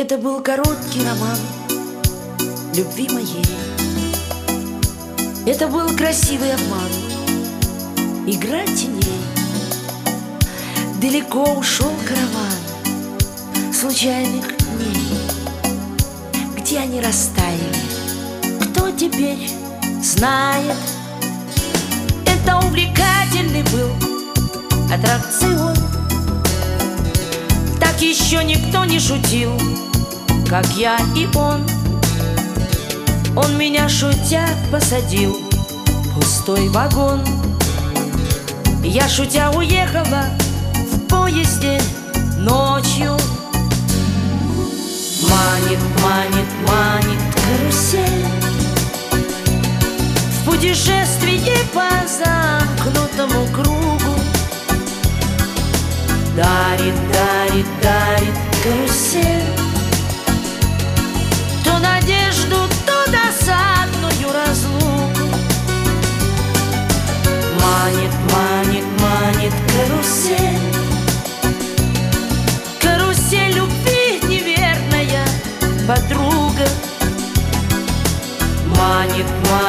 [0.00, 1.36] Это был короткий роман
[2.72, 3.44] любви моей.
[5.44, 6.88] Это был красивый обман,
[8.24, 9.02] игра теней.
[11.02, 15.18] Далеко ушел караван случайных дней.
[16.56, 17.74] Где они растаяли?
[18.60, 19.50] Кто теперь
[20.00, 20.76] знает?
[22.24, 23.90] Это увлекательный был
[24.94, 25.74] аттракцион.
[27.80, 29.58] Так еще никто не шутил,
[30.48, 31.66] как я и он.
[33.36, 37.22] Он меня шутя посадил в пустой вагон.
[38.82, 40.24] Я шутя уехала
[40.74, 41.78] в поезде
[42.38, 43.16] ночью.
[45.22, 48.24] Манит, манит, манит карусель
[50.30, 54.14] В путешествии по замкнутому кругу
[56.36, 59.67] Дарит, дарит, дарит карусель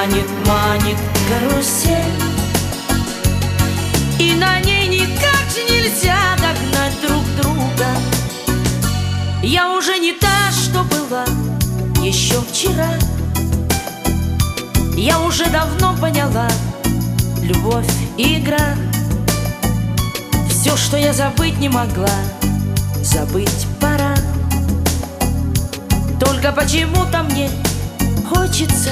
[0.10, 0.98] манит, манит
[1.30, 1.94] карусель.
[4.18, 7.88] И на ней никак же нельзя догнать друг друга.
[9.44, 11.26] Я уже не та, что была
[12.04, 12.90] еще вчера.
[14.96, 16.50] Я уже давно поняла
[17.42, 17.88] Любовь
[18.18, 18.76] и игра.
[20.50, 22.10] Все, что я забыть не могла
[23.02, 24.14] Забыть пора.
[26.20, 27.50] Только почему-то мне
[28.30, 28.92] хочется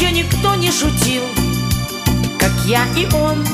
[0.00, 1.22] еще никто не шутил,
[2.38, 3.44] как я и он.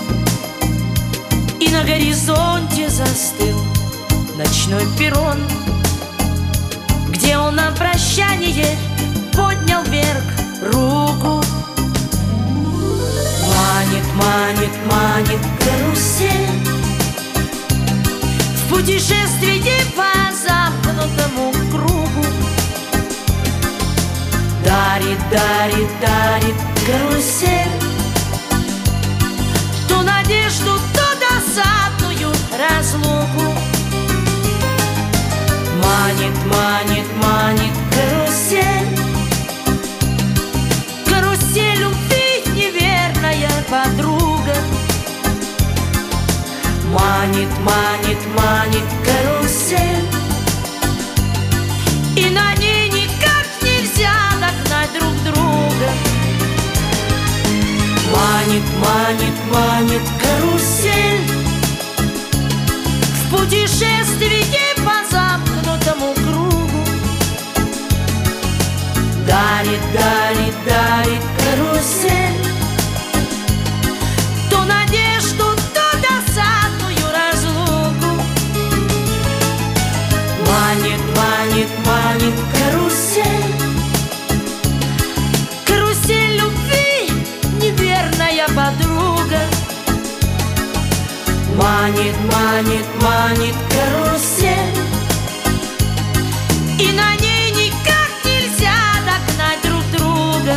[1.59, 3.59] И на горизонте застыл
[4.37, 5.39] ночной перрон
[7.09, 8.77] Где он на прощание
[9.33, 10.23] поднял вверх
[10.73, 11.43] руку.
[13.49, 16.49] Манит, манит, манит карусель
[18.55, 19.63] В путешествии
[19.97, 22.27] по замкнутому кругу.
[24.63, 26.36] Дарит, дарит, дарит
[26.87, 27.73] карусель.
[29.89, 33.47] То надежду, то досадную разлуку.
[35.83, 38.89] Манит, манит, манит карусель.
[41.07, 44.55] Карусель любви неверная подруга.
[46.93, 50.07] Манит, манит, манит карусель.
[52.17, 52.56] И на
[63.77, 66.85] В путешествии по замкнутому кругу.
[69.27, 72.41] Дарит, дарит, дарит карусель.
[74.49, 75.45] То надежду,
[75.75, 78.23] то досадную разлуку
[80.47, 83.36] Манит, манит, манит Карусель
[91.87, 94.75] Манит, манит, манит карусель.
[96.81, 98.75] И на ней никак нельзя
[99.07, 100.57] догнать друг друга.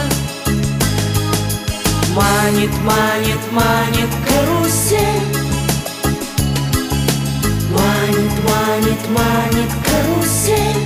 [2.15, 5.27] Манит, манит, манит карусель.
[7.77, 10.78] Манит, манит, манит карусель